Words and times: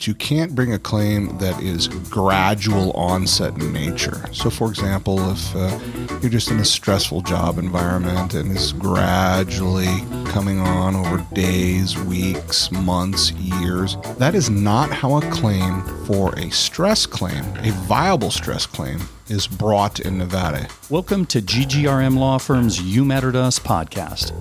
You 0.00 0.14
can't 0.14 0.54
bring 0.54 0.72
a 0.72 0.78
claim 0.78 1.36
that 1.38 1.60
is 1.62 1.88
gradual 1.88 2.92
onset 2.92 3.54
in 3.60 3.72
nature. 3.72 4.24
So, 4.32 4.50
for 4.50 4.68
example, 4.68 5.18
if 5.30 5.56
uh, 5.56 5.78
you're 6.20 6.30
just 6.30 6.50
in 6.50 6.58
a 6.58 6.64
stressful 6.64 7.22
job 7.22 7.58
environment 7.58 8.34
and 8.34 8.52
it's 8.52 8.72
gradually 8.72 10.02
coming 10.26 10.60
on 10.60 10.94
over 10.94 11.26
days, 11.34 11.98
weeks, 12.04 12.70
months, 12.70 13.32
years, 13.32 13.96
that 14.18 14.34
is 14.34 14.48
not 14.48 14.90
how 14.90 15.16
a 15.16 15.22
claim 15.30 15.82
for 16.06 16.32
a 16.38 16.50
stress 16.50 17.06
claim, 17.06 17.44
a 17.58 17.72
viable 17.86 18.30
stress 18.30 18.66
claim, 18.66 19.00
is 19.28 19.46
brought 19.46 19.98
in 20.00 20.18
Nevada. 20.18 20.68
Welcome 20.88 21.26
to 21.26 21.42
GGRM 21.42 22.16
Law 22.16 22.38
Firm's 22.38 22.80
You 22.80 23.04
Matter 23.04 23.32
to 23.32 23.40
Us 23.40 23.58
podcast. 23.58 24.32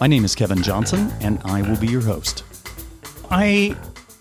My 0.00 0.06
name 0.08 0.24
is 0.24 0.34
Kevin 0.34 0.62
Johnson, 0.62 1.12
and 1.20 1.38
I 1.44 1.62
will 1.62 1.76
be 1.76 1.86
your 1.86 2.02
host. 2.02 2.42
I 3.30 3.76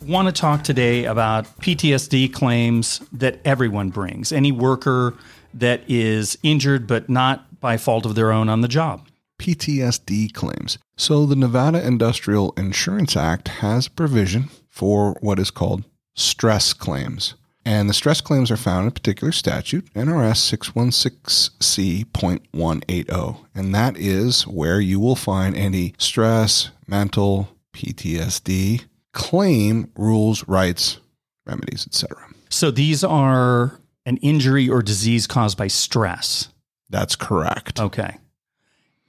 want 0.06 0.28
to 0.28 0.32
talk 0.32 0.64
today 0.64 1.06
about 1.06 1.46
PTSD 1.60 2.34
claims 2.34 3.02
that 3.12 3.40
everyone 3.46 3.90
brings, 3.90 4.32
any 4.32 4.52
worker 4.52 5.16
that 5.54 5.82
is 5.88 6.38
injured 6.44 6.88
but 6.88 7.10
not 7.10 7.60
by 7.60 7.78
fault 7.78 8.06
of 8.06 8.16
their 8.16 8.32
own 8.32 8.50
on 8.50 8.62
the 8.62 8.68
job. 8.68 9.08
PTSD 9.40 10.34
claims. 10.34 10.78
So, 10.96 11.26
the 11.26 11.36
Nevada 11.36 11.84
Industrial 11.86 12.54
Insurance 12.58 13.16
Act 13.16 13.48
has 13.48 13.88
provision 13.88 14.50
for 14.70 15.16
what 15.22 15.40
is 15.40 15.52
called 15.52 15.84
stress 16.16 16.74
claims. 16.74 17.36
And 17.64 17.90
the 17.90 17.94
stress 17.94 18.22
claims 18.22 18.50
are 18.50 18.58
found 18.58 18.84
in 18.84 18.88
a 18.88 18.92
particular 18.92 19.34
statute, 19.34 19.94
NRS 19.94 20.58
616C.180. 20.58 23.46
And 23.54 23.76
that 23.76 23.98
is 23.98 24.48
where 24.48 24.80
you 24.80 25.02
will 25.02 25.18
find 25.18 25.54
any 25.56 25.94
stress, 25.98 26.70
mental, 26.88 27.50
PTSD, 27.74 28.86
claim 29.18 29.92
rules, 29.98 30.48
rights, 30.48 31.00
remedies, 31.48 31.88
etc. 31.88 32.16
So 32.50 32.70
these 32.70 33.04
are 33.04 33.82
an 34.06 34.18
injury 34.18 34.70
or 34.70 34.84
disease 34.84 35.26
caused 35.26 35.58
by 35.58 35.68
stress. 35.68 36.50
That's 36.92 37.16
correct. 37.16 37.80
Okay. 37.80 38.18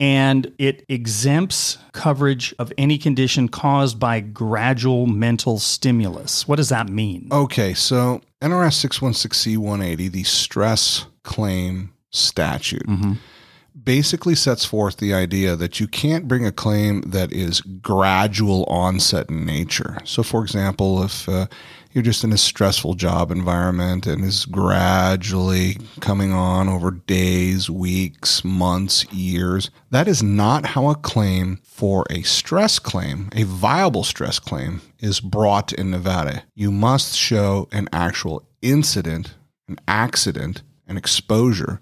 And 0.01 0.51
it 0.59 0.87
exempts 0.89 1.77
coverage 1.93 2.55
of 2.59 2.73
any 2.79 2.97
condition 2.97 3.49
caused 3.49 4.01
by 4.01 4.21
gradual 4.21 5.07
mental 5.07 5.59
stimulus. 5.59 6.49
What 6.49 6.57
does 6.57 6.71
that 6.71 6.89
mean? 6.89 7.29
Okay, 7.31 7.75
so 7.75 8.23
NRS 8.41 8.89
616C180, 8.89 10.11
the 10.11 10.23
stress 10.25 11.05
claim 11.23 11.93
statute, 12.11 12.87
Mm-hmm. 12.87 13.13
Basically 13.85 14.35
sets 14.35 14.65
forth 14.65 14.97
the 14.99 15.15
idea 15.15 15.57
that 15.57 15.81
you 15.81 15.87
can't 15.87 16.29
bring 16.29 16.47
a 16.47 16.53
claim 16.53 17.03
that 17.03 17.33
is 17.33 17.61
gradual 17.61 18.65
onset 18.65 19.29
in 19.29 19.45
nature. 19.45 19.99
So, 20.05 20.23
for 20.23 20.43
example, 20.43 21.03
if 21.03 21.29
uh, 21.29 21.47
you're 21.93 22.03
just 22.03 22.25
in 22.25 22.33
a 22.33 22.39
stressful 22.39 22.95
job 22.95 23.31
environment 23.31 24.07
and 24.07 24.25
is 24.25 24.45
gradually 24.45 25.79
coming 26.01 26.33
on 26.33 26.69
over 26.69 26.91
days, 26.91 27.71
weeks, 27.71 28.45
months, 28.45 29.11
years, 29.13 29.71
that 29.91 30.09
is 30.09 30.23
not 30.23 30.67
how 30.67 30.89
a 30.89 30.95
claim 30.95 31.59
for 31.65 32.05
a 32.11 32.23
stress 32.23 32.79
claim, 32.79 33.29
a 33.35 33.45
viable 33.45 34.05
stress 34.05 34.39
claim, 34.39 34.81
is 34.99 35.21
brought 35.21 35.73
in 35.73 35.91
Nevada. 35.91 36.45
You 36.55 36.71
must 36.71 37.17
show 37.17 37.69
an 37.73 37.89
actual 37.93 38.47
incident, 38.63 39.35
an 39.69 39.79
accident, 39.87 40.63
an 40.87 40.97
exposure 40.97 41.81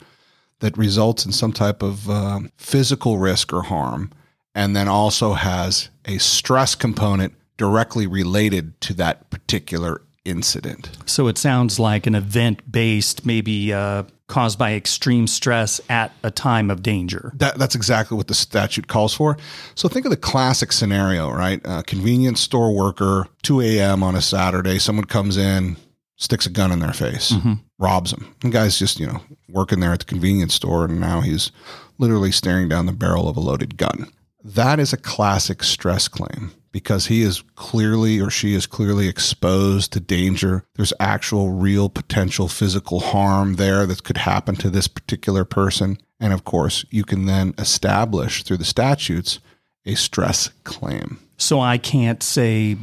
that 0.66 0.76
results 0.76 1.24
in 1.24 1.30
some 1.30 1.52
type 1.52 1.80
of 1.80 2.10
um, 2.10 2.50
physical 2.56 3.18
risk 3.18 3.52
or 3.52 3.62
harm, 3.62 4.10
and 4.52 4.74
then 4.74 4.88
also 4.88 5.34
has 5.34 5.90
a 6.06 6.18
stress 6.18 6.74
component 6.74 7.34
directly 7.56 8.08
related 8.08 8.78
to 8.80 8.92
that 8.94 9.30
particular 9.30 10.02
incident. 10.24 10.90
So 11.06 11.28
it 11.28 11.38
sounds 11.38 11.78
like 11.78 12.08
an 12.08 12.16
event 12.16 12.68
based, 12.70 13.24
maybe 13.24 13.72
uh, 13.72 14.02
caused 14.26 14.58
by 14.58 14.74
extreme 14.74 15.28
stress 15.28 15.80
at 15.88 16.10
a 16.24 16.32
time 16.32 16.68
of 16.72 16.82
danger. 16.82 17.30
That, 17.36 17.58
that's 17.58 17.76
exactly 17.76 18.16
what 18.16 18.26
the 18.26 18.34
statute 18.34 18.88
calls 18.88 19.14
for. 19.14 19.38
So 19.76 19.88
think 19.88 20.04
of 20.04 20.10
the 20.10 20.16
classic 20.16 20.72
scenario, 20.72 21.30
right? 21.30 21.60
A 21.64 21.84
convenience 21.84 22.40
store 22.40 22.74
worker, 22.74 23.28
2 23.42 23.60
a.m. 23.60 24.02
on 24.02 24.16
a 24.16 24.20
Saturday, 24.20 24.80
someone 24.80 25.04
comes 25.04 25.36
in, 25.36 25.76
sticks 26.16 26.46
a 26.46 26.50
gun 26.50 26.72
in 26.72 26.80
their 26.80 26.92
face, 26.92 27.32
mm-hmm. 27.32 27.54
robs 27.78 28.10
them. 28.10 28.34
The 28.40 28.50
guy's 28.50 28.78
just, 28.78 28.98
you 28.98 29.06
know, 29.06 29.20
working 29.48 29.80
there 29.80 29.92
at 29.92 30.00
the 30.00 30.04
convenience 30.04 30.54
store, 30.54 30.84
and 30.84 31.00
now 31.00 31.20
he's 31.20 31.52
literally 31.98 32.32
staring 32.32 32.68
down 32.68 32.86
the 32.86 32.92
barrel 32.92 33.28
of 33.28 33.36
a 33.36 33.40
loaded 33.40 33.76
gun. 33.76 34.10
That 34.42 34.78
is 34.78 34.92
a 34.92 34.98
classic 34.98 35.62
stress 35.62 36.08
claim 36.08 36.52
because 36.70 37.06
he 37.06 37.22
is 37.22 37.42
clearly 37.54 38.20
or 38.20 38.30
she 38.30 38.54
is 38.54 38.66
clearly 38.66 39.08
exposed 39.08 39.92
to 39.92 40.00
danger. 40.00 40.64
There's 40.74 40.92
actual 41.00 41.50
real 41.50 41.88
potential 41.88 42.48
physical 42.48 43.00
harm 43.00 43.54
there 43.54 43.86
that 43.86 44.04
could 44.04 44.18
happen 44.18 44.54
to 44.56 44.70
this 44.70 44.86
particular 44.86 45.44
person. 45.44 45.98
And 46.20 46.32
of 46.32 46.44
course, 46.44 46.84
you 46.90 47.02
can 47.02 47.26
then 47.26 47.54
establish 47.58 48.44
through 48.44 48.58
the 48.58 48.64
statutes 48.64 49.40
a 49.84 49.94
stress 49.94 50.50
claim. 50.64 51.18
So 51.38 51.60
I 51.60 51.78
can't 51.78 52.22
say 52.22 52.76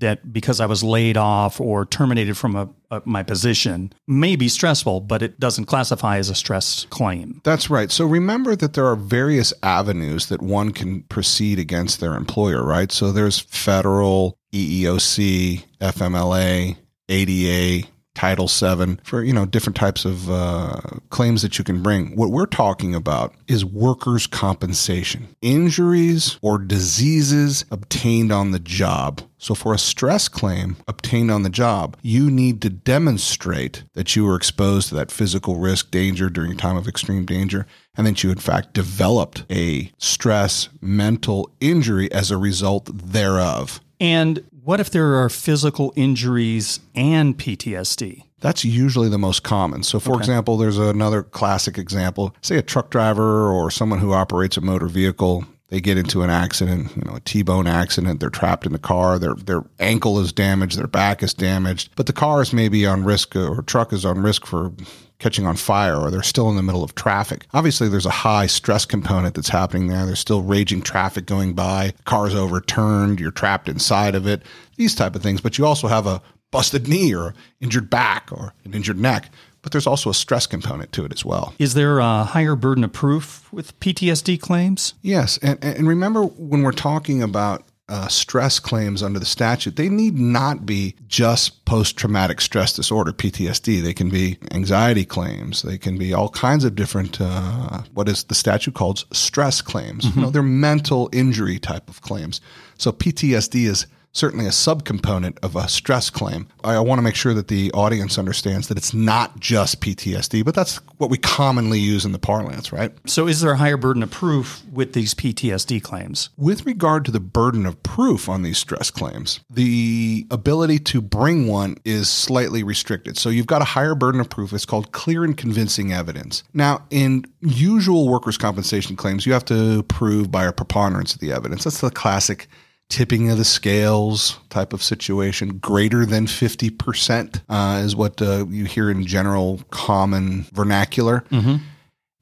that 0.00 0.32
because 0.32 0.60
I 0.60 0.66
was 0.66 0.82
laid 0.82 1.16
off 1.16 1.60
or 1.60 1.86
terminated 1.86 2.36
from 2.36 2.56
a, 2.56 2.68
a, 2.90 3.02
my 3.04 3.22
position 3.22 3.92
may 4.06 4.36
be 4.36 4.48
stressful, 4.48 5.00
but 5.00 5.22
it 5.22 5.38
doesn't 5.40 5.66
classify 5.66 6.18
as 6.18 6.28
a 6.28 6.34
stress 6.34 6.86
claim. 6.90 7.40
That's 7.44 7.70
right. 7.70 7.90
So 7.90 8.04
remember 8.06 8.56
that 8.56 8.74
there 8.74 8.86
are 8.86 8.96
various 8.96 9.52
avenues 9.62 10.26
that 10.26 10.42
one 10.42 10.72
can 10.72 11.02
proceed 11.04 11.58
against 11.58 12.00
their 12.00 12.14
employer, 12.14 12.64
right? 12.64 12.90
So 12.90 13.12
there's 13.12 13.38
federal, 13.38 14.36
EEOC, 14.52 15.64
FMLA, 15.80 16.76
ADA, 17.08 17.88
Title 18.20 18.48
VII 18.48 18.98
for 19.02 19.24
you 19.24 19.32
know 19.32 19.46
different 19.46 19.76
types 19.76 20.04
of 20.04 20.30
uh, 20.30 20.78
claims 21.08 21.40
that 21.40 21.56
you 21.56 21.64
can 21.64 21.82
bring. 21.82 22.14
What 22.16 22.30
we're 22.30 22.44
talking 22.44 22.94
about 22.94 23.34
is 23.48 23.64
workers' 23.64 24.26
compensation, 24.26 25.34
injuries 25.40 26.38
or 26.42 26.58
diseases 26.58 27.64
obtained 27.70 28.30
on 28.30 28.50
the 28.50 28.58
job. 28.58 29.22
So 29.38 29.54
for 29.54 29.72
a 29.72 29.78
stress 29.78 30.28
claim 30.28 30.76
obtained 30.86 31.30
on 31.30 31.44
the 31.44 31.48
job, 31.48 31.96
you 32.02 32.30
need 32.30 32.60
to 32.60 32.68
demonstrate 32.68 33.84
that 33.94 34.14
you 34.14 34.26
were 34.26 34.36
exposed 34.36 34.90
to 34.90 34.94
that 34.96 35.10
physical 35.10 35.56
risk, 35.56 35.90
danger 35.90 36.28
during 36.28 36.52
a 36.52 36.56
time 36.56 36.76
of 36.76 36.86
extreme 36.86 37.24
danger, 37.24 37.66
and 37.96 38.06
that 38.06 38.22
you 38.22 38.30
in 38.30 38.36
fact 38.36 38.74
developed 38.74 39.46
a 39.50 39.90
stress 39.96 40.68
mental 40.82 41.50
injury 41.58 42.12
as 42.12 42.30
a 42.30 42.36
result 42.36 42.90
thereof. 42.92 43.80
And 44.00 44.42
what 44.64 44.80
if 44.80 44.90
there 44.90 45.14
are 45.16 45.28
physical 45.28 45.92
injuries 45.94 46.80
and 46.94 47.38
PTSD? 47.38 48.24
That's 48.40 48.64
usually 48.64 49.10
the 49.10 49.18
most 49.18 49.42
common. 49.42 49.82
So, 49.82 50.00
for 50.00 50.16
example, 50.16 50.56
there's 50.56 50.78
another 50.78 51.22
classic 51.22 51.76
example. 51.76 52.34
Say 52.40 52.56
a 52.56 52.62
truck 52.62 52.88
driver 52.88 53.50
or 53.50 53.70
someone 53.70 53.98
who 53.98 54.12
operates 54.12 54.56
a 54.56 54.62
motor 54.62 54.88
vehicle. 54.88 55.44
They 55.68 55.80
get 55.80 55.98
into 55.98 56.22
an 56.22 56.30
accident, 56.30 56.96
you 56.96 57.02
know, 57.04 57.16
a 57.16 57.20
T-bone 57.20 57.66
accident. 57.66 58.18
They're 58.18 58.30
trapped 58.30 58.66
in 58.66 58.72
the 58.72 58.78
car. 58.78 59.18
Their 59.18 59.34
their 59.34 59.62
ankle 59.78 60.18
is 60.18 60.32
damaged. 60.32 60.78
Their 60.78 60.86
back 60.86 61.22
is 61.22 61.34
damaged. 61.34 61.90
But 61.94 62.06
the 62.06 62.12
car 62.12 62.40
is 62.40 62.52
maybe 62.52 62.86
on 62.86 63.04
risk, 63.04 63.36
or 63.36 63.62
truck 63.62 63.92
is 63.92 64.04
on 64.04 64.22
risk 64.22 64.46
for 64.46 64.72
catching 65.20 65.46
on 65.46 65.56
fire, 65.56 65.96
or 65.96 66.10
they're 66.10 66.22
still 66.22 66.50
in 66.50 66.56
the 66.56 66.62
middle 66.62 66.82
of 66.82 66.94
traffic. 66.94 67.46
Obviously, 67.52 67.88
there's 67.88 68.06
a 68.06 68.10
high 68.10 68.46
stress 68.46 68.84
component 68.84 69.34
that's 69.34 69.48
happening 69.48 69.86
there. 69.86 70.06
There's 70.06 70.18
still 70.18 70.42
raging 70.42 70.82
traffic 70.82 71.26
going 71.26 71.52
by. 71.52 71.92
Car's 72.04 72.34
overturned. 72.34 73.20
You're 73.20 73.30
trapped 73.30 73.68
inside 73.68 74.14
of 74.14 74.26
it. 74.26 74.42
These 74.76 74.94
type 74.94 75.14
of 75.14 75.22
things. 75.22 75.40
But 75.40 75.58
you 75.58 75.66
also 75.66 75.86
have 75.88 76.06
a 76.06 76.22
busted 76.50 76.88
knee 76.88 77.14
or 77.14 77.34
injured 77.60 77.90
back 77.90 78.30
or 78.32 78.54
an 78.64 78.74
injured 78.74 78.98
neck. 78.98 79.30
But 79.62 79.72
there's 79.72 79.86
also 79.86 80.08
a 80.08 80.14
stress 80.14 80.46
component 80.46 80.90
to 80.92 81.04
it 81.04 81.12
as 81.12 81.22
well. 81.22 81.52
Is 81.58 81.74
there 81.74 81.98
a 81.98 82.24
higher 82.24 82.56
burden 82.56 82.82
of 82.82 82.92
proof 82.92 83.52
with 83.52 83.78
PTSD 83.80 84.40
claims? 84.40 84.94
Yes, 85.02 85.38
and 85.42 85.62
and 85.62 85.86
remember 85.86 86.22
when 86.22 86.62
we're 86.62 86.72
talking 86.72 87.22
about 87.22 87.64
uh, 87.90 88.08
stress 88.08 88.58
claims 88.60 89.02
under 89.02 89.18
the 89.18 89.26
statute, 89.26 89.76
they 89.76 89.88
need 89.88 90.16
not 90.18 90.64
be 90.64 90.94
just 91.08 91.64
post 91.64 91.96
traumatic 91.96 92.40
stress 92.40 92.72
disorder 92.72 93.12
(PTSD). 93.12 93.82
They 93.82 93.92
can 93.92 94.08
be 94.08 94.38
anxiety 94.52 95.04
claims. 95.04 95.62
They 95.62 95.76
can 95.76 95.98
be 95.98 96.14
all 96.14 96.28
kinds 96.28 96.64
of 96.64 96.74
different 96.76 97.20
uh, 97.20 97.82
what 97.92 98.08
is 98.08 98.24
the 98.24 98.34
statute 98.34 98.74
called 98.74 99.04
stress 99.12 99.60
claims. 99.60 100.04
You 100.14 100.22
know, 100.22 100.30
they're 100.30 100.42
mental 100.42 101.10
injury 101.12 101.58
type 101.58 101.88
of 101.88 102.00
claims. 102.00 102.40
So 102.78 102.92
PTSD 102.92 103.66
is 103.66 103.86
certainly 104.12 104.46
a 104.46 104.50
subcomponent 104.50 105.38
of 105.42 105.56
a 105.56 105.68
stress 105.68 106.10
claim. 106.10 106.48
I, 106.64 106.74
I 106.74 106.80
want 106.80 106.98
to 106.98 107.02
make 107.02 107.14
sure 107.14 107.34
that 107.34 107.48
the 107.48 107.70
audience 107.72 108.18
understands 108.18 108.68
that 108.68 108.76
it's 108.76 108.92
not 108.92 109.38
just 109.38 109.80
PTSD, 109.80 110.44
but 110.44 110.54
that's 110.54 110.76
what 110.98 111.10
we 111.10 111.18
commonly 111.18 111.78
use 111.78 112.04
in 112.04 112.12
the 112.12 112.18
parlance, 112.18 112.72
right? 112.72 112.92
So, 113.06 113.26
is 113.26 113.40
there 113.40 113.52
a 113.52 113.56
higher 113.56 113.76
burden 113.76 114.02
of 114.02 114.10
proof 114.10 114.62
with 114.72 114.92
these 114.92 115.14
PTSD 115.14 115.82
claims? 115.82 116.30
With 116.36 116.66
regard 116.66 117.04
to 117.06 117.10
the 117.10 117.20
burden 117.20 117.66
of 117.66 117.82
proof 117.82 118.28
on 118.28 118.42
these 118.42 118.58
stress 118.58 118.90
claims, 118.90 119.40
the 119.48 120.26
ability 120.30 120.78
to 120.80 121.00
bring 121.00 121.46
one 121.46 121.76
is 121.84 122.08
slightly 122.08 122.62
restricted. 122.62 123.16
So 123.18 123.28
you've 123.28 123.46
got 123.46 123.62
a 123.62 123.66
higher 123.66 123.94
burden 123.94 124.20
of 124.20 124.28
proof. 124.28 124.52
It's 124.52 124.66
called 124.66 124.92
clear 124.92 125.24
and 125.24 125.36
convincing 125.36 125.92
evidence. 125.92 126.42
Now, 126.52 126.84
in 126.90 127.24
usual 127.40 128.08
workers' 128.08 128.38
compensation 128.38 128.96
claims, 128.96 129.26
you 129.26 129.32
have 129.32 129.44
to 129.46 129.82
prove 129.84 130.30
by 130.30 130.44
a 130.44 130.52
preponderance 130.52 131.14
of 131.14 131.20
the 131.20 131.32
evidence. 131.32 131.64
That's 131.64 131.80
the 131.80 131.90
classic 131.90 132.48
tipping 132.90 133.30
of 133.30 133.38
the 133.38 133.44
scales 133.44 134.38
type 134.50 134.74
of 134.74 134.82
situation. 134.82 135.58
Greater 135.58 136.04
than 136.04 136.26
50% 136.26 137.40
uh, 137.48 137.82
is 137.82 137.96
what 137.96 138.20
uh, 138.20 138.44
you 138.48 138.66
hear 138.66 138.90
in 138.90 139.06
general 139.06 139.62
common 139.70 140.42
vernacular. 140.52 141.24
Mm-hmm. 141.30 141.64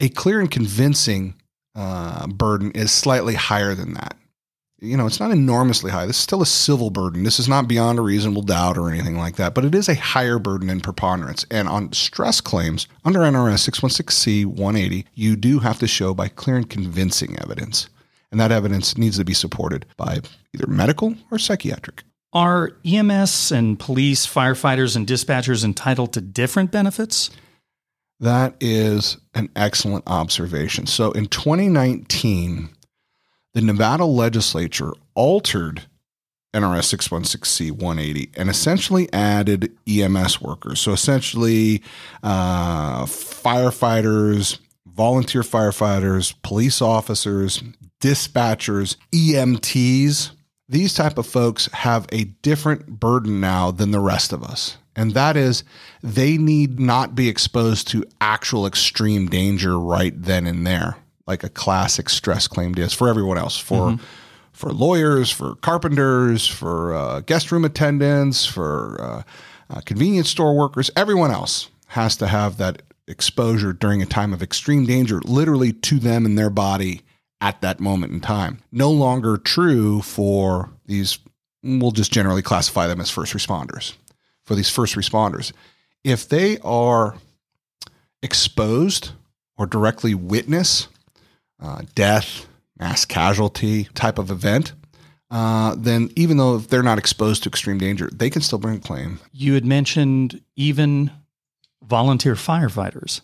A 0.01 0.09
clear 0.11 0.39
and 0.39 0.51
convincing 0.51 1.35
uh, 1.75 2.29
burden 2.29 2.71
is 2.73 2.93
slightly 2.93 3.35
higher 3.35 3.75
than 3.75 3.95
that. 3.95 4.17
You 4.81 4.97
know, 4.97 5.07
it's 5.07 5.19
not 5.19 5.33
enormously 5.33 5.91
high. 5.91 6.07
This 6.07 6.17
is 6.17 6.23
still 6.23 6.43
a 6.43 6.47
civil 6.47 6.91
burden. 6.91 7.25
This 7.25 7.41
is 7.41 7.49
not 7.49 7.67
beyond 7.67 7.99
a 7.99 8.03
reasonable 8.03 8.43
doubt 8.43 8.79
or 8.79 8.89
anything 8.89 9.17
like 9.17 9.35
that, 9.35 9.53
but 9.53 9.65
it 9.65 9.75
is 9.75 9.89
a 9.89 9.97
higher 9.97 10.39
burden 10.39 10.71
in 10.71 10.81
preponderance. 10.81 11.45
And 11.51 11.69
on 11.69 11.93
stress 11.93 12.41
claims 12.41 12.87
under 13.05 13.21
NRS 13.21 13.69
616C 13.69 14.47
180, 14.47 15.05
you 15.15 15.35
do 15.35 15.59
have 15.59 15.81
to 15.81 15.89
show 15.89 16.15
by 16.15 16.29
clear 16.29 16.57
and 16.57 16.71
convincing 16.71 17.37
evidence. 17.41 17.89
And 18.31 18.41
that 18.41 18.53
evidence 18.53 18.99
needs 18.99 19.19
to 19.19 19.25
be 19.25 19.35
supported 19.35 19.87
by 19.97 20.21
either 20.55 20.67
medical 20.67 21.15
or 21.31 21.39
psychiatric. 21.39 22.05
Are 22.33 22.73
EMS 22.85 23.53
and 23.53 23.79
police, 23.79 24.27
firefighters, 24.27 24.97
and 24.97 25.07
dispatchers 25.07 25.65
entitled 25.65 26.13
to 26.13 26.21
different 26.21 26.71
benefits? 26.71 27.31
That 28.21 28.55
is 28.61 29.17
an 29.35 29.49
excellent 29.57 30.05
observation. 30.07 30.87
So 30.87 31.13
in 31.13 31.27
2019, 31.27 32.69
the 33.55 33.63
Nevada 33.63 34.05
legislature 34.05 34.93
altered 35.15 35.83
NRS 36.55 36.97
616C 36.97 37.71
180 37.71 38.31
and 38.37 38.51
essentially 38.51 39.13
added 39.13 39.73
EMS 39.87 40.41
workers. 40.41 40.81
So 40.81 40.93
essentially, 40.93 41.83
uh, 42.23 43.05
firefighters, 43.05 44.59
volunteer 44.87 45.43
firefighters, 45.43 46.35
police 46.43 46.83
officers, 46.83 47.63
dispatchers, 48.01 48.97
EMTs. 49.13 50.31
These 50.69 50.95
type 50.95 51.19
of 51.19 51.27
folks 51.27 51.67
have 51.73 52.07
a 52.13 52.25
different 52.25 53.01
burden 53.01 53.41
now 53.41 53.71
than 53.71 53.91
the 53.91 54.01
rest 54.01 54.33
of 54.33 54.43
us. 54.43 54.77
And 54.95 55.15
that 55.15 55.37
is 55.37 55.65
they 56.03 56.37
need 56.37 56.79
not 56.81 57.15
be 57.15 57.29
exposed 57.29 57.89
to 57.89 58.05
actual 58.21 58.67
extreme 58.67 59.29
danger 59.29 59.79
right 59.79 60.13
then 60.21 60.47
and 60.47 60.67
there 60.67 60.97
like 61.29 61.45
a 61.45 61.49
classic 61.49 62.09
stress 62.09 62.49
claim 62.49 62.75
is 62.77 62.93
for 62.93 63.09
everyone 63.09 63.39
else 63.39 63.57
for 63.57 63.91
mm-hmm. 63.91 64.05
for 64.53 64.73
lawyers 64.73 65.31
for 65.31 65.55
carpenters 65.57 66.49
for 66.49 66.95
uh, 66.95 67.21
guest 67.21 67.53
room 67.53 67.65
attendants 67.65 68.45
for 68.45 68.97
uh, 69.01 69.23
uh, 69.71 69.81
convenience 69.83 70.29
store 70.29 70.57
workers 70.57 70.91
everyone 70.97 71.31
else 71.31 71.69
has 71.87 72.17
to 72.17 72.27
have 72.27 72.57
that 72.57 72.83
exposure 73.07 73.73
during 73.73 74.03
a 74.03 74.07
time 74.07 74.33
of 74.33 74.43
extreme 74.43 74.85
danger 74.85 75.21
literally 75.21 75.73
to 75.73 75.99
them 75.99 76.25
and 76.25 76.37
their 76.37 76.51
body 76.51 77.03
at 77.41 77.61
that 77.61 77.81
moment 77.81 78.13
in 78.13 78.21
time 78.21 78.61
no 78.73 78.91
longer 78.91 79.37
true 79.37 80.01
for 80.03 80.71
these 80.87 81.19
we'll 81.63 81.91
just 81.91 82.13
generally 82.13 82.43
classify 82.43 82.87
them 82.87 83.01
as 83.01 83.11
first 83.11 83.35
responders 83.35 83.95
for 84.45 84.55
these 84.55 84.71
first 84.71 84.95
responders 84.97 85.53
if 86.05 86.29
they 86.29 86.59
are 86.59 87.17
exposed 88.23 89.13
or 89.57 89.67
directly 89.67 90.15
witness 90.15 90.89
uh, 91.61 91.83
death, 91.95 92.47
mass 92.79 93.05
casualty 93.05 93.85
type 93.95 94.19
of 94.19 94.31
event, 94.31 94.73
uh, 95.31 95.75
then 95.77 96.11
even 96.17 96.37
though 96.37 96.59
they're 96.59 96.83
not 96.83 96.99
exposed 96.99 97.43
to 97.43 97.49
extreme 97.49 97.79
danger, 97.79 98.09
they 98.13 98.31
can 98.31 98.41
still 98.41 98.59
bring 98.59 98.77
a 98.77 98.81
claim. 98.81 99.19
You 99.33 99.55
had 99.55 99.67
mentioned 99.67 100.41
even 100.57 101.11
volunteer 101.83 102.35
firefighters. 102.35 103.21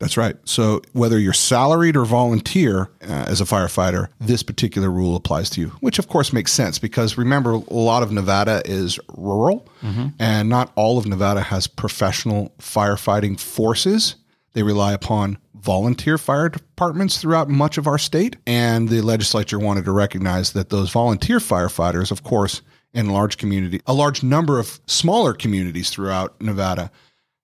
That's 0.00 0.16
right. 0.16 0.36
So 0.44 0.82
whether 0.92 1.18
you're 1.18 1.32
salaried 1.32 1.96
or 1.96 2.04
volunteer 2.04 2.90
uh, 3.02 3.26
as 3.28 3.40
a 3.40 3.44
firefighter, 3.44 4.08
this 4.20 4.42
particular 4.42 4.90
rule 4.90 5.14
applies 5.14 5.48
to 5.50 5.60
you, 5.60 5.68
which 5.80 5.98
of 5.98 6.08
course 6.08 6.32
makes 6.32 6.52
sense 6.52 6.78
because 6.78 7.16
remember, 7.16 7.52
a 7.52 7.74
lot 7.74 8.02
of 8.02 8.10
Nevada 8.10 8.60
is 8.64 8.98
rural 9.16 9.68
mm-hmm. 9.82 10.08
and 10.18 10.48
not 10.48 10.72
all 10.74 10.98
of 10.98 11.06
Nevada 11.06 11.40
has 11.40 11.66
professional 11.66 12.52
firefighting 12.58 13.38
forces. 13.38 14.16
They 14.52 14.62
rely 14.62 14.92
upon 14.92 15.38
volunteer 15.54 16.18
fire 16.18 16.48
departments 16.48 17.16
throughout 17.16 17.48
much 17.48 17.78
of 17.78 17.86
our 17.86 17.98
state. 17.98 18.36
And 18.46 18.88
the 18.88 19.00
legislature 19.00 19.58
wanted 19.58 19.86
to 19.86 19.92
recognize 19.92 20.52
that 20.52 20.68
those 20.68 20.90
volunteer 20.90 21.38
firefighters, 21.38 22.10
of 22.10 22.22
course, 22.22 22.60
in 22.92 23.08
large 23.08 23.38
community, 23.38 23.80
a 23.86 23.94
large 23.94 24.22
number 24.22 24.58
of 24.58 24.80
smaller 24.86 25.32
communities 25.32 25.90
throughout 25.90 26.40
Nevada 26.40 26.90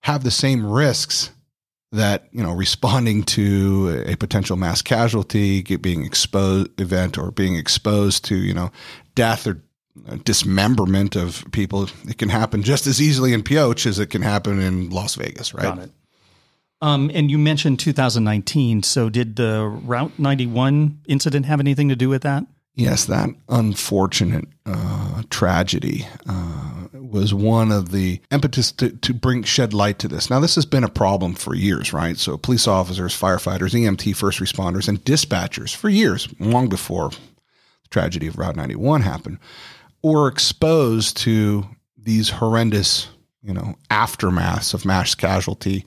have 0.03 0.23
the 0.23 0.31
same 0.31 0.65
risks 0.65 1.31
that 1.91 2.27
you 2.31 2.41
know 2.41 2.53
responding 2.53 3.23
to 3.23 4.03
a 4.07 4.15
potential 4.15 4.55
mass 4.55 4.81
casualty 4.81 5.61
being 5.77 6.05
exposed 6.05 6.69
event 6.79 7.17
or 7.17 7.31
being 7.31 7.55
exposed 7.55 8.25
to 8.25 8.35
you 8.35 8.53
know 8.53 8.71
death 9.15 9.45
or 9.45 9.61
dismemberment 10.23 11.17
of 11.17 11.43
people 11.51 11.89
it 12.07 12.17
can 12.17 12.29
happen 12.29 12.63
just 12.63 12.87
as 12.87 13.01
easily 13.01 13.33
in 13.33 13.43
Pioche 13.43 13.85
as 13.85 13.99
it 13.99 14.07
can 14.07 14.21
happen 14.21 14.59
in 14.59 14.89
Las 14.89 15.15
Vegas 15.15 15.53
right 15.53 15.63
Got 15.75 15.89
um, 16.81 17.11
and 17.13 17.29
you 17.29 17.37
mentioned 17.37 17.79
2019. 17.79 18.83
So 18.83 19.09
did 19.09 19.35
the 19.35 19.67
Route 19.67 20.17
91 20.17 21.01
incident 21.07 21.45
have 21.45 21.59
anything 21.59 21.89
to 21.89 21.95
do 21.95 22.09
with 22.09 22.23
that? 22.23 22.45
Yes, 22.73 23.05
that 23.05 23.29
unfortunate 23.49 24.47
uh, 24.65 25.23
tragedy 25.29 26.07
uh, 26.27 26.87
was 26.93 27.33
one 27.33 27.71
of 27.71 27.91
the 27.91 28.21
impetus 28.31 28.71
to, 28.73 28.91
to 28.91 29.13
bring 29.13 29.43
shed 29.43 29.73
light 29.73 29.99
to 29.99 30.07
this. 30.07 30.29
Now, 30.29 30.39
this 30.39 30.55
has 30.55 30.65
been 30.65 30.85
a 30.85 30.89
problem 30.89 31.33
for 31.33 31.53
years, 31.53 31.91
right? 31.91 32.17
So, 32.17 32.37
police 32.37 32.67
officers, 32.67 33.13
firefighters, 33.19 33.73
EMT 33.73 34.15
first 34.15 34.39
responders, 34.39 34.87
and 34.87 35.03
dispatchers 35.03 35.75
for 35.75 35.89
years, 35.89 36.29
long 36.39 36.69
before 36.69 37.09
the 37.09 37.89
tragedy 37.89 38.27
of 38.27 38.37
Route 38.37 38.55
91 38.55 39.01
happened, 39.01 39.39
were 40.01 40.29
exposed 40.29 41.17
to 41.17 41.65
these 41.97 42.29
horrendous, 42.29 43.09
you 43.43 43.53
know, 43.53 43.75
aftermaths 43.89 44.73
of 44.73 44.85
mass 44.85 45.13
casualty 45.13 45.83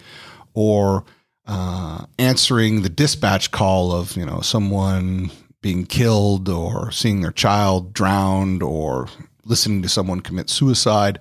or 0.52 1.04
uh, 1.46 2.04
answering 2.18 2.82
the 2.82 2.88
dispatch 2.88 3.50
call 3.50 3.92
of 3.92 4.16
you 4.16 4.24
know 4.24 4.40
someone 4.40 5.30
being 5.64 5.86
killed 5.86 6.46
or 6.46 6.90
seeing 6.90 7.22
their 7.22 7.32
child 7.32 7.94
drowned 7.94 8.62
or 8.62 9.08
listening 9.46 9.80
to 9.80 9.88
someone 9.88 10.20
commit 10.20 10.50
suicide. 10.50 11.18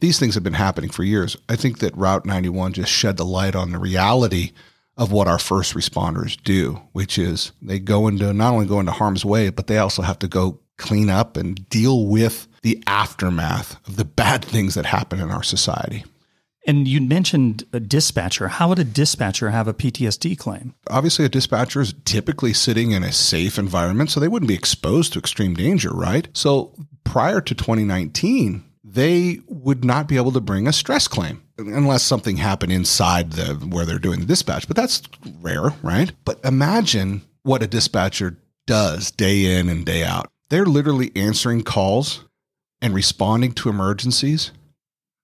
These 0.00 0.18
things 0.18 0.34
have 0.34 0.42
been 0.42 0.52
happening 0.52 0.90
for 0.90 1.04
years. 1.04 1.36
I 1.48 1.54
think 1.54 1.78
that 1.78 1.96
Route 1.96 2.26
91 2.26 2.72
just 2.72 2.90
shed 2.90 3.16
the 3.16 3.24
light 3.24 3.54
on 3.54 3.70
the 3.70 3.78
reality 3.78 4.50
of 4.96 5.12
what 5.12 5.28
our 5.28 5.38
first 5.38 5.74
responders 5.74 6.36
do, 6.42 6.82
which 6.90 7.18
is 7.18 7.52
they 7.62 7.78
go 7.78 8.08
into 8.08 8.32
not 8.32 8.52
only 8.52 8.66
go 8.66 8.80
into 8.80 8.90
harm's 8.90 9.24
way, 9.24 9.48
but 9.48 9.68
they 9.68 9.78
also 9.78 10.02
have 10.02 10.18
to 10.18 10.28
go 10.28 10.58
clean 10.76 11.08
up 11.08 11.36
and 11.36 11.68
deal 11.68 12.08
with 12.08 12.48
the 12.62 12.82
aftermath 12.88 13.76
of 13.86 13.94
the 13.94 14.04
bad 14.04 14.44
things 14.44 14.74
that 14.74 14.86
happen 14.86 15.20
in 15.20 15.30
our 15.30 15.44
society. 15.44 16.04
And 16.66 16.88
you 16.88 17.00
mentioned 17.00 17.64
a 17.72 17.80
dispatcher. 17.80 18.48
How 18.48 18.68
would 18.68 18.78
a 18.78 18.84
dispatcher 18.84 19.50
have 19.50 19.68
a 19.68 19.74
PTSD 19.74 20.38
claim? 20.38 20.74
Obviously, 20.88 21.24
a 21.24 21.28
dispatcher 21.28 21.82
is 21.82 21.94
typically 22.04 22.54
sitting 22.54 22.92
in 22.92 23.04
a 23.04 23.12
safe 23.12 23.58
environment, 23.58 24.10
so 24.10 24.18
they 24.18 24.28
wouldn't 24.28 24.48
be 24.48 24.54
exposed 24.54 25.12
to 25.12 25.18
extreme 25.18 25.54
danger, 25.54 25.90
right? 25.90 26.28
So 26.32 26.74
prior 27.04 27.40
to 27.42 27.54
2019, 27.54 28.64
they 28.82 29.40
would 29.46 29.84
not 29.84 30.08
be 30.08 30.16
able 30.16 30.32
to 30.32 30.40
bring 30.40 30.66
a 30.66 30.72
stress 30.72 31.08
claim 31.08 31.42
unless 31.58 32.02
something 32.02 32.36
happened 32.36 32.72
inside 32.72 33.32
the 33.32 33.54
where 33.66 33.84
they're 33.84 33.98
doing 33.98 34.20
the 34.20 34.26
dispatch. 34.26 34.66
But 34.66 34.76
that's 34.76 35.02
rare, 35.40 35.70
right? 35.82 36.12
But 36.24 36.40
imagine 36.44 37.22
what 37.42 37.62
a 37.62 37.66
dispatcher 37.66 38.38
does 38.66 39.10
day 39.10 39.58
in 39.58 39.68
and 39.68 39.84
day 39.84 40.04
out. 40.04 40.30
They're 40.48 40.66
literally 40.66 41.12
answering 41.16 41.62
calls 41.62 42.24
and 42.80 42.94
responding 42.94 43.52
to 43.52 43.68
emergencies 43.68 44.52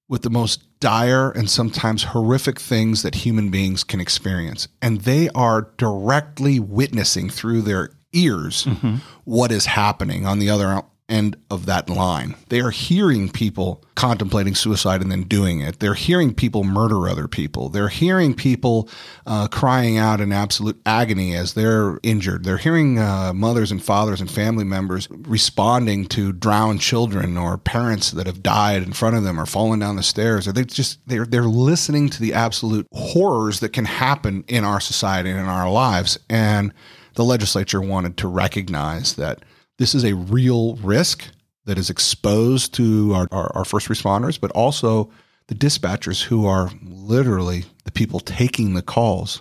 with 0.09 0.23
the 0.23 0.30
most 0.30 0.64
dire 0.80 1.30
and 1.30 1.49
sometimes 1.49 2.04
horrific 2.04 2.58
things 2.58 3.02
that 3.02 3.14
human 3.14 3.50
beings 3.50 3.84
can 3.84 4.00
experience. 4.00 4.68
And 4.80 5.02
they 5.02 5.28
are 5.30 5.70
directly 5.76 6.58
witnessing 6.58 7.30
through 7.30 7.62
their 7.62 7.90
ears 8.12 8.64
mm-hmm. 8.64 8.96
what 9.25 9.52
is 9.52 9.66
happening 9.66 10.26
on 10.26 10.38
the 10.38 10.50
other 10.50 10.82
end 11.11 11.37
of 11.50 11.67
that 11.67 11.90
line. 11.90 12.37
They 12.49 12.61
are 12.61 12.71
hearing 12.71 13.29
people 13.29 13.83
contemplating 13.95 14.55
suicide 14.55 15.02
and 15.02 15.11
then 15.11 15.25
doing 15.25 15.61
it. 15.61 15.81
They're 15.81 15.95
hearing 15.95 16.33
people 16.33 16.64
murder 16.64 17.09
other 17.09 17.29
people. 17.29 17.69
They're 17.69 17.88
hearing 17.88 18.33
people 18.33 18.88
uh, 19.26 19.49
crying 19.49 19.99
out 19.99 20.21
in 20.21 20.33
absolute 20.33 20.81
agony 20.87 21.35
as 21.35 21.55
they're 21.55 21.99
injured. 22.02 22.45
They're 22.45 22.57
hearing 22.57 22.99
uh, 22.99 23.33
mothers 23.35 23.73
and 23.73 23.83
fathers 23.83 24.21
and 24.21 24.31
family 24.31 24.64
members 24.64 25.09
responding 25.11 26.07
to 26.07 26.33
drowned 26.33 26.81
children 26.81 27.37
or 27.37 27.59
parents 27.59 28.12
that 28.12 28.26
have 28.26 28.43
died 28.43 28.83
in 28.83 28.93
front 28.93 29.17
of 29.17 29.25
them 29.25 29.38
or 29.38 29.47
fallen 29.47 29.81
down 29.81 29.97
the 29.97 30.02
stairs. 30.02 30.47
Or 30.49 30.52
they 30.52 30.64
just 30.64 31.00
they're 31.07 31.26
they're 31.26 31.43
listening 31.43 32.09
to 32.11 32.21
the 32.21 32.33
absolute 32.33 32.87
horrors 32.93 33.61
that 33.61 33.73
can 33.73 33.85
happen 33.85 34.45
in 34.49 34.64
our 34.64 34.81
society 34.81 35.31
and 35.31 35.40
in 35.40 35.47
our 35.47 35.71
lives. 35.71 36.19
And 36.31 36.73
the 37.14 37.25
legislature 37.25 37.81
wanted 37.81 38.17
to 38.19 38.29
recognize 38.29 39.14
that 39.17 39.43
this 39.80 39.94
is 39.94 40.04
a 40.04 40.14
real 40.14 40.76
risk 40.76 41.25
that 41.64 41.78
is 41.78 41.88
exposed 41.88 42.75
to 42.75 43.14
our, 43.14 43.26
our, 43.32 43.50
our, 43.56 43.64
first 43.64 43.88
responders, 43.88 44.38
but 44.38 44.50
also 44.50 45.10
the 45.46 45.54
dispatchers 45.54 46.25
who 46.25 46.46
are 46.46 46.70
literally 46.82 47.64
the 47.84 47.90
people 47.90 48.20
taking 48.20 48.75
the 48.75 48.82
calls 48.82 49.40